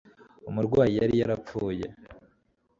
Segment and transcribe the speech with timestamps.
[0.49, 1.87] Umurwayi yari yarapfuye